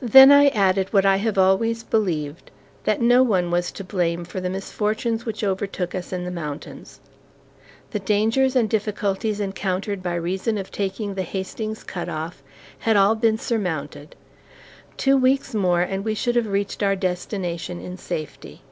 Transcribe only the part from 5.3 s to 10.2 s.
overtook us in the mountains. The dangers and difficulties encountered by